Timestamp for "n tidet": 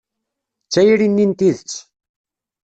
1.29-1.73